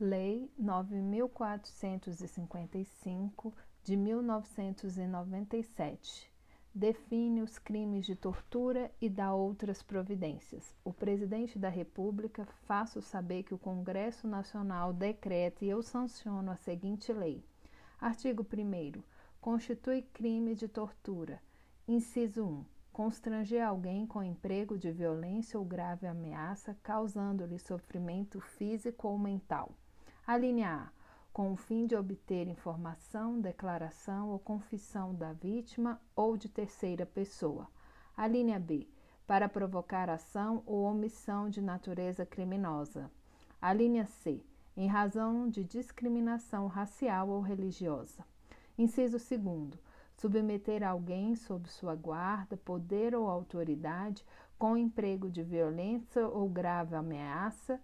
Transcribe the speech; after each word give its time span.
Lei 0.00 0.48
9455 0.56 3.52
de 3.82 3.96
1997 3.96 6.32
define 6.72 7.42
os 7.42 7.58
crimes 7.58 8.06
de 8.06 8.14
tortura 8.14 8.92
e 9.00 9.08
dá 9.08 9.34
outras 9.34 9.82
providências. 9.82 10.72
O 10.84 10.92
presidente 10.92 11.58
da 11.58 11.68
República 11.68 12.46
faço 12.64 13.02
saber 13.02 13.42
que 13.42 13.52
o 13.52 13.58
Congresso 13.58 14.28
Nacional 14.28 14.92
decreta 14.92 15.64
e 15.64 15.68
eu 15.68 15.82
sanciono 15.82 16.52
a 16.52 16.56
seguinte 16.56 17.12
lei. 17.12 17.44
Artigo 18.00 18.44
1 18.44 19.02
Constitui 19.40 20.02
crime 20.02 20.54
de 20.54 20.68
tortura. 20.68 21.42
Inciso 21.88 22.44
1 22.44 22.64
constranger 22.92 23.66
alguém 23.66 24.06
com 24.06 24.22
emprego 24.22 24.78
de 24.78 24.92
violência 24.92 25.58
ou 25.58 25.64
grave 25.64 26.06
ameaça, 26.06 26.78
causando-lhe 26.84 27.58
sofrimento 27.58 28.40
físico 28.40 29.08
ou 29.08 29.18
mental. 29.18 29.74
A 30.28 30.36
linha 30.36 30.74
A 30.74 30.88
com 31.32 31.54
o 31.54 31.56
fim 31.56 31.86
de 31.86 31.96
obter 31.96 32.48
informação, 32.48 33.40
declaração 33.40 34.28
ou 34.28 34.38
confissão 34.38 35.14
da 35.14 35.32
vítima 35.32 35.98
ou 36.14 36.36
de 36.36 36.50
terceira 36.50 37.06
pessoa. 37.06 37.66
A 38.14 38.26
linha 38.26 38.60
B, 38.60 38.86
para 39.26 39.48
provocar 39.48 40.10
ação 40.10 40.62
ou 40.66 40.82
omissão 40.82 41.48
de 41.48 41.62
natureza 41.62 42.26
criminosa. 42.26 43.10
A 43.58 43.72
linha 43.72 44.04
C, 44.04 44.44
em 44.76 44.86
razão 44.86 45.48
de 45.48 45.64
discriminação 45.64 46.66
racial 46.66 47.30
ou 47.30 47.40
religiosa. 47.40 48.22
Inciso 48.76 49.16
2. 49.16 49.80
Submeter 50.14 50.86
alguém 50.86 51.36
sob 51.36 51.70
sua 51.70 51.94
guarda, 51.94 52.54
poder 52.54 53.14
ou 53.14 53.30
autoridade 53.30 54.22
com 54.58 54.76
emprego 54.76 55.30
de 55.30 55.42
violência 55.42 56.28
ou 56.28 56.50
grave 56.50 56.94
ameaça 56.94 57.80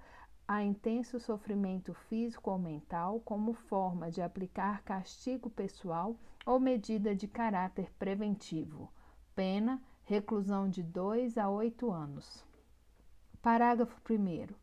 a 0.47 0.62
intenso 0.62 1.19
sofrimento 1.19 1.95
físico 1.95 2.51
ou 2.51 2.59
mental 2.59 3.19
como 3.21 3.55
forma 3.55 4.11
de 4.11 4.21
aplicar 4.21 4.83
castigo 4.83 5.48
pessoal 5.48 6.17
ou 6.45 6.61
medida 6.61 7.14
de 7.14 7.27
caráter 7.27 7.91
preventivo. 7.98 8.92
Pena: 9.34 9.83
reclusão 10.05 10.69
de 10.69 10.83
2 10.83 11.39
a 11.39 11.48
8 11.48 11.91
anos. 11.91 12.45
Parágrafo 13.41 13.98
1. 14.09 14.55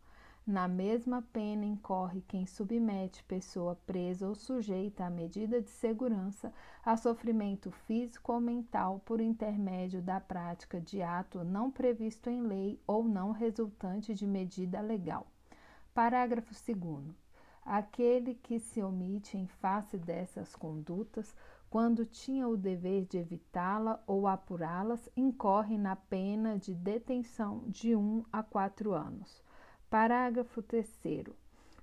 Na 0.46 0.68
mesma 0.68 1.23
pena 1.34 1.66
incorre 1.66 2.22
quem 2.28 2.45
submete 2.45 3.23
pessoa 3.23 3.76
presa 3.86 4.28
ou 4.28 4.36
sujeita 4.36 5.06
à 5.06 5.10
medida 5.10 5.62
de 5.62 5.70
segurança 5.70 6.54
a 6.86 6.95
sofrimento 6.95 7.72
físico 7.72 8.34
ou 8.34 8.40
mental 8.40 9.02
por 9.06 9.20
intermédio 9.20 10.02
da 10.02 10.20
prática 10.20 10.80
de 10.80 11.02
ato 11.02 11.44
não 11.44 11.72
previsto 11.72 12.30
em 12.30 12.42
lei 12.42 12.80
ou 12.86 13.04
não 13.04 13.32
resultante 13.32 14.14
de 14.14 14.28
medida 14.28 14.80
legal. 14.82 15.26
Parágrafo 15.94 16.53
2. 16.53 17.14
Aquele 17.66 18.34
que 18.36 18.59
se 18.59 18.81
omite 18.81 19.38
em 19.38 19.45
face 19.45 19.98
dessas 19.98 20.56
condutas, 20.56 21.36
quando 21.70 22.06
tinha 22.06 22.48
o 22.48 22.56
dever 22.56 23.06
de 23.06 23.17
evitá-la 23.17 24.02
ou 24.08 24.25
apurá-las, 24.25 25.09
incorre 25.17 25.78
na 25.78 25.98
pena 25.98 26.58
de 26.58 26.73
detenção 26.73 27.64
de 27.67 27.94
1 27.94 28.23
a 28.31 28.42
4 28.42 28.94
anos. 28.94 29.44
Parágrafo 29.89 30.61
3. 30.61 30.88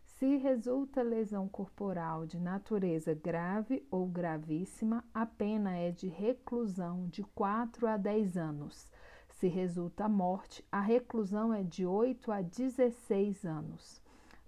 Se 0.02 0.36
resulta 0.36 1.02
lesão 1.02 1.46
corporal 1.46 2.26
de 2.26 2.40
natureza 2.40 3.12
grave 3.12 3.86
ou 3.90 4.06
gravíssima, 4.06 5.04
a 5.12 5.26
pena 5.26 5.76
é 5.76 5.90
de 5.90 6.08
reclusão 6.08 7.06
de 7.08 7.22
4 7.34 7.86
a 7.86 7.98
10 7.98 8.38
anos 8.38 8.90
se 9.38 9.46
resulta 9.46 10.08
morte, 10.08 10.64
a 10.70 10.80
reclusão 10.80 11.54
é 11.54 11.62
de 11.62 11.86
8 11.86 12.32
a 12.32 12.42
16 12.42 13.44
anos. 13.44 14.02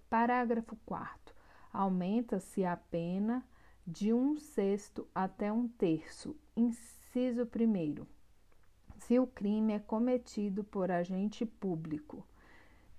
Parágrafo 0.08 0.77
4. 0.84 1.33
Aumenta-se 1.72 2.64
a 2.64 2.77
pena 2.77 3.46
de 3.86 4.12
um 4.12 4.36
sexto 4.36 5.06
até 5.14 5.52
um 5.52 5.68
terço. 5.68 6.36
Inciso 6.56 7.44
1. 7.44 8.05
Se 8.98 9.17
o 9.20 9.29
crime 9.29 9.74
é 9.74 9.79
cometido 9.79 10.64
por 10.64 10.90
agente 10.90 11.46
público. 11.46 12.27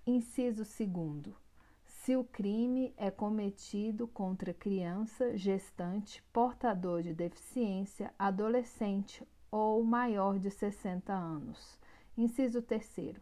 Inciso 0.08 0.64
2. 0.64 1.36
Se 1.84 2.16
o 2.16 2.24
crime 2.24 2.94
é 2.96 3.12
cometido 3.12 4.08
contra 4.08 4.54
criança, 4.54 5.38
gestante, 5.38 6.24
portador 6.32 7.02
de 7.02 7.14
deficiência, 7.14 8.14
adolescente 8.18 9.28
ou 9.52 9.84
maior 9.84 10.40
de 10.40 10.50
60 10.50 11.12
anos. 11.12 11.81
Inciso 12.18 12.62
3. 12.62 13.16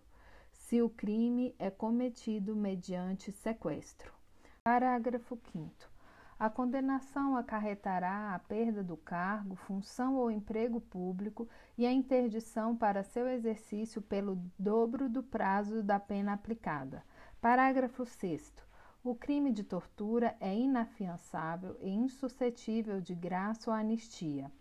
Se 0.52 0.82
o 0.82 0.90
crime 0.90 1.56
é 1.60 1.70
cometido 1.70 2.56
mediante 2.56 3.32
sequestro. 3.32 4.12
Parágrafo 4.64 5.38
5. 5.52 5.72
A 6.40 6.50
condenação 6.50 7.38
acarretará 7.38 8.34
a 8.34 8.40
perda 8.40 8.84
do 8.84 8.98
cargo, 8.98 9.56
função 9.56 10.16
ou 10.16 10.32
emprego 10.32 10.82
público 10.82 11.48
e 11.78 11.86
a 11.86 11.92
interdição 11.92 12.76
para 12.76 13.04
seu 13.04 13.28
exercício 13.28 14.02
pelo 14.02 14.42
dobro 14.58 15.08
do 15.08 15.22
prazo 15.22 15.84
da 15.84 16.00
pena 16.00 16.34
aplicada. 16.34 17.04
Parágrafo 17.40 18.08
6. 18.08 18.52
O 19.04 19.14
crime 19.14 19.52
de 19.52 19.64
tortura 19.64 20.36
é 20.40 20.56
inafiançável 20.56 21.78
e 21.80 21.90
insuscetível 21.92 23.00
de 23.00 23.14
graça 23.14 23.70
ou 23.70 23.76
anistia. 23.78 24.52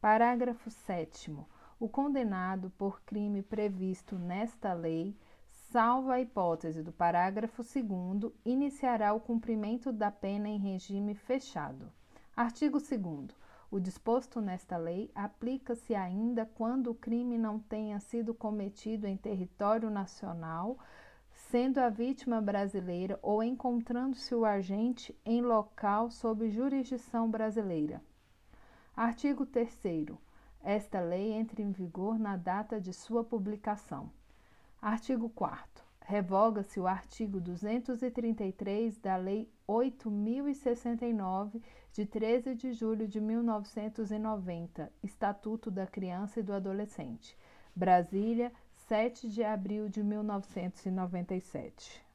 Parágrafo 0.00 0.70
7 0.70 1.30
o 1.78 1.88
condenado 1.88 2.70
por 2.78 3.02
crime 3.02 3.42
previsto 3.42 4.16
nesta 4.16 4.72
lei, 4.72 5.14
salvo 5.50 6.10
a 6.10 6.20
hipótese 6.20 6.82
do 6.82 6.92
parágrafo 6.92 7.62
2, 7.62 8.32
iniciará 8.44 9.12
o 9.12 9.20
cumprimento 9.20 9.92
da 9.92 10.10
pena 10.10 10.48
em 10.48 10.58
regime 10.58 11.14
fechado. 11.14 11.92
Artigo 12.34 12.78
2. 12.78 13.34
O 13.70 13.80
disposto 13.80 14.40
nesta 14.40 14.76
lei 14.76 15.10
aplica-se 15.14 15.94
ainda 15.94 16.46
quando 16.46 16.90
o 16.90 16.94
crime 16.94 17.36
não 17.36 17.58
tenha 17.58 17.98
sido 18.00 18.32
cometido 18.32 19.06
em 19.06 19.16
território 19.16 19.90
nacional, 19.90 20.78
sendo 21.50 21.78
a 21.78 21.88
vítima 21.90 22.40
brasileira 22.40 23.18
ou 23.22 23.42
encontrando-se 23.42 24.34
o 24.34 24.44
agente 24.44 25.14
em 25.24 25.42
local 25.42 26.10
sob 26.10 26.48
jurisdição 26.48 27.30
brasileira. 27.30 28.00
Artigo 28.96 29.44
3. 29.44 30.16
Esta 30.68 30.98
lei 30.98 31.32
entra 31.32 31.62
em 31.62 31.70
vigor 31.70 32.18
na 32.18 32.36
data 32.36 32.80
de 32.80 32.92
sua 32.92 33.22
publicação. 33.22 34.10
Artigo 34.82 35.28
4. 35.28 35.84
Revoga-se 36.00 36.80
o 36.80 36.88
artigo 36.88 37.38
233 37.38 38.98
da 38.98 39.16
Lei 39.16 39.48
8069, 39.64 41.62
de 41.92 42.04
13 42.04 42.56
de 42.56 42.72
julho 42.72 43.06
de 43.06 43.20
1990, 43.20 44.92
Estatuto 45.04 45.70
da 45.70 45.86
Criança 45.86 46.40
e 46.40 46.42
do 46.42 46.52
Adolescente. 46.52 47.38
Brasília, 47.72 48.52
7 48.88 49.28
de 49.28 49.44
abril 49.44 49.88
de 49.88 50.02
1997. 50.02 52.05